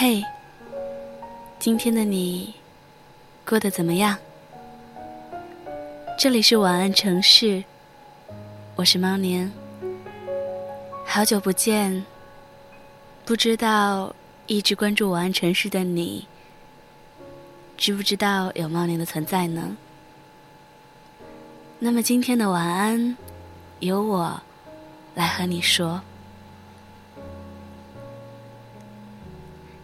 [0.00, 0.22] 嘿，
[1.58, 2.54] 今天的你
[3.44, 4.16] 过得怎么样？
[6.16, 7.64] 这里是晚安城市，
[8.76, 9.50] 我是猫年。
[11.04, 12.06] 好久不见，
[13.24, 14.14] 不知道
[14.46, 16.28] 一直关注晚安城市的你，
[17.76, 19.76] 知不知道有猫年的存在呢？
[21.80, 23.16] 那么今天的晚安，
[23.80, 24.40] 由我
[25.16, 26.00] 来和你说。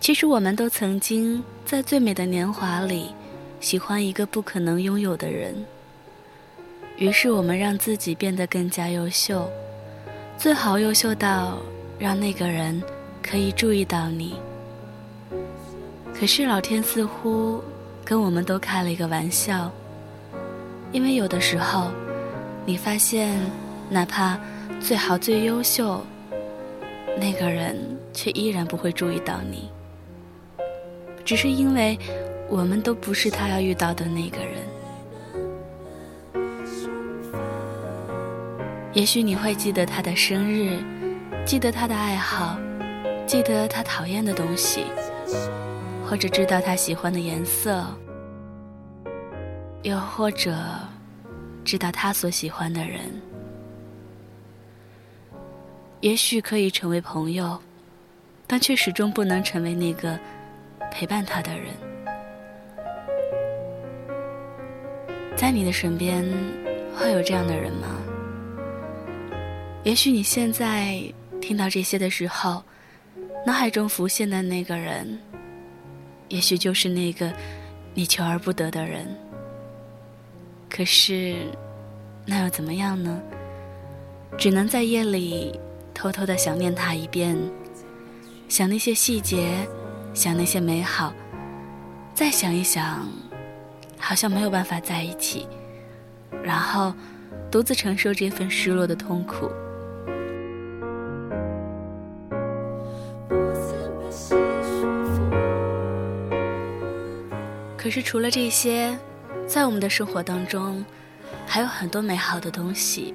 [0.00, 3.14] 其实我们都曾经在最美的年华里，
[3.60, 5.54] 喜欢一个不可能拥有的人。
[6.96, 9.46] 于是我们让自己变得更加优秀，
[10.38, 11.58] 最好优秀到
[11.98, 12.82] 让那个人
[13.22, 14.34] 可以注意到你。
[16.18, 17.62] 可是老天似乎
[18.02, 19.70] 跟我们都开了一个玩笑。
[20.92, 21.90] 因为有的时候，
[22.64, 23.38] 你发现，
[23.90, 24.40] 哪怕
[24.80, 26.02] 最好最优秀，
[27.18, 27.78] 那个人
[28.14, 29.70] 却依然不会注意到你，
[31.24, 31.98] 只是因为
[32.48, 34.56] 我们都不是他要遇到的那个人。
[38.92, 40.78] 也许你会记得他的生日，
[41.46, 42.58] 记得他的爱好，
[43.26, 44.84] 记得他讨厌的东西，
[46.04, 47.84] 或者知道他喜欢的颜色。
[49.82, 50.58] 又或者，
[51.64, 53.00] 知道他所喜欢的人，
[56.00, 57.58] 也许可以成为朋友，
[58.46, 60.18] 但却始终不能成为那个
[60.90, 61.74] 陪伴他的人。
[65.36, 66.24] 在你的身边，
[66.96, 67.88] 会有这样的人吗？
[69.82, 71.02] 也许你现在
[71.40, 72.62] 听到这些的时候，
[73.46, 75.18] 脑海中浮现的那个人，
[76.28, 77.32] 也许就是那个
[77.94, 79.06] 你求而不得的人。
[80.68, 81.36] 可是，
[82.26, 83.20] 那又怎么样呢？
[84.36, 85.58] 只能在夜里
[85.94, 87.36] 偷偷的想念他一遍，
[88.48, 89.66] 想那些细节，
[90.12, 91.12] 想那些美好，
[92.14, 93.08] 再想一想，
[93.98, 95.46] 好像没有办法在一起，
[96.42, 96.92] 然后
[97.50, 99.50] 独自承受这份失落的痛苦。
[107.76, 108.98] 可是除了这些。
[109.46, 110.84] 在我们的生活当中，
[111.44, 113.12] 还有很多美好的东西。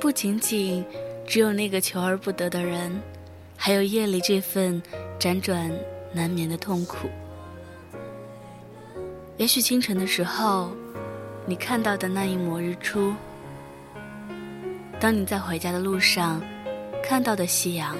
[0.00, 0.82] 不仅仅
[1.26, 2.90] 只有那个求而不得的人，
[3.64, 4.82] 还有夜里这份
[5.20, 5.70] 辗转
[6.12, 7.08] 难眠的痛苦。
[9.36, 10.72] 也许清晨的时候，
[11.46, 13.14] 你看到的那一抹日出；
[14.98, 16.42] 当你在回家的路上
[17.04, 17.94] 看到的夕阳；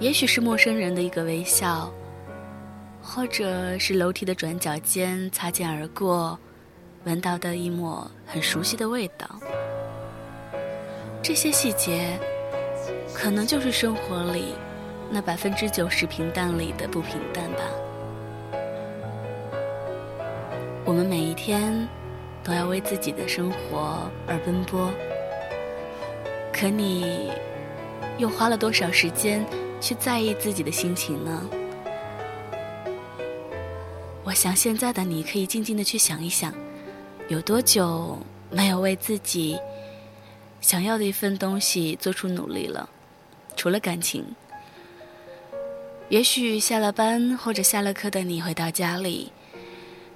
[0.00, 1.90] 也许是陌生人的一个微笑。
[3.02, 6.38] 或者是楼梯的转角间擦肩而过，
[7.04, 9.26] 闻到的一抹很熟悉的味道。
[11.22, 12.20] 这些细节，
[13.22, 14.54] 可能就是生活里
[15.10, 17.58] 那百分之九十平淡里的不平淡吧。
[20.86, 21.86] 我们每一天
[22.42, 24.90] 都要为自己的生活而奔波，
[26.50, 27.30] 可你
[28.16, 29.44] 又花了多少时间
[29.82, 31.46] 去在意自己的心情呢？
[34.24, 36.54] 我想，现在的你可以静静的去想一想，
[37.28, 39.58] 有多久没有为自己
[40.62, 42.88] 想要的一份东西做出努力了？
[43.60, 44.24] 除了感情，
[46.08, 49.30] 也许下了班或者下了课的你回到家里，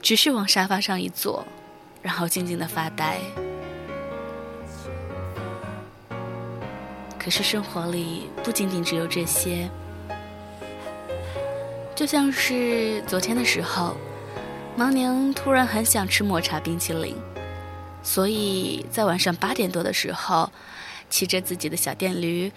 [0.01, 1.47] 只是往沙发上一坐，
[2.01, 3.21] 然后静静的发呆。
[7.19, 9.69] 可是生活里不仅仅只有这些。
[11.95, 13.95] 就像是昨天的时候，
[14.75, 17.15] 毛娘突然很想吃抹茶冰淇淋，
[18.03, 20.51] 所以在晚上八点多的时候，
[21.11, 22.51] 骑着自己的小电驴，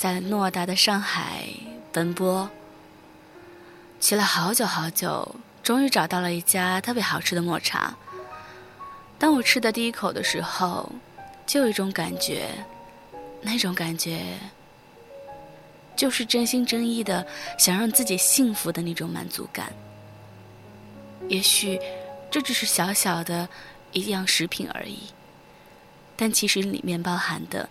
[0.00, 1.44] 在偌大的上海
[1.92, 2.48] 奔波，
[4.00, 7.94] 骑了好久好久，终于找到了一家特别好吃的抹茶。
[9.18, 10.90] 当我吃的第一口的时候，
[11.46, 12.48] 就有一种感觉，
[13.42, 14.38] 那种感觉。
[15.94, 17.26] 就是真心真意的
[17.58, 19.70] 想让自己幸福的那种满足感。
[21.28, 21.78] 也许
[22.30, 23.46] 这只是小小的
[23.92, 25.00] 一样食品而已，
[26.16, 27.68] 但其实里面包含的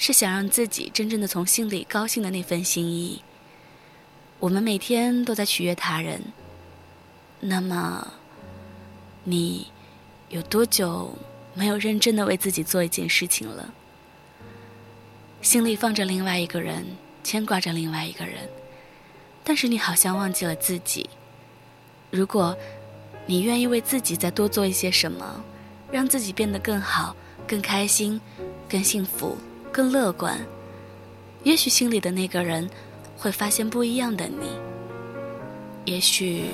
[0.00, 3.22] 是想让自己真正的从心里高兴的那份心意。
[4.38, 6.32] 我们每天都在取悦他人，
[7.40, 8.14] 那么
[9.24, 9.66] 你
[10.30, 11.14] 有多久
[11.52, 13.74] 没有认真的为自己做一件事情了？
[15.42, 16.84] 心里放着另外一个人。
[17.22, 18.48] 牵挂着另外一个人，
[19.44, 21.08] 但是你好像忘记了自己。
[22.10, 22.56] 如果，
[23.26, 25.44] 你愿意为自己再多做一些什么，
[25.92, 27.14] 让自己变得更好、
[27.46, 28.18] 更开心、
[28.66, 29.36] 更幸福、
[29.72, 30.38] 更乐观，
[31.42, 32.68] 也许心里的那个人
[33.16, 34.50] 会发现不一样的你，
[35.84, 36.46] 也许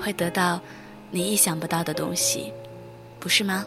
[0.00, 0.60] 会得到
[1.10, 2.52] 你意想不到的东西，
[3.18, 3.66] 不是吗？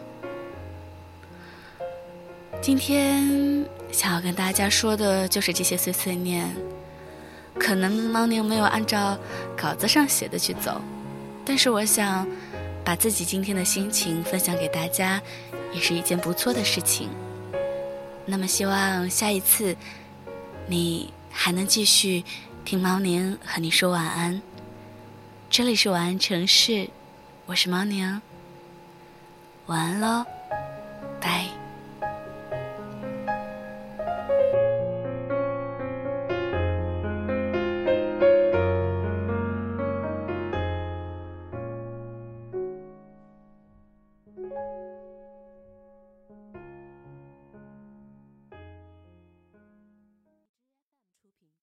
[2.62, 6.48] 今天想要跟大家说的就是这些碎碎念。
[7.56, 9.16] 可能猫宁没有按照
[9.56, 10.80] 稿子上写的去走，
[11.44, 12.26] 但是我想
[12.84, 15.22] 把自己今天的心情分享给大家，
[15.72, 17.08] 也是一件不错的事情。
[18.26, 19.76] 那么希望下一次
[20.66, 22.24] 你还能继续
[22.64, 24.40] 听猫宁和你说晚安。
[25.50, 26.88] 这里是晚安城市，
[27.44, 28.20] 我是猫宁，
[29.66, 30.24] 晚安喽，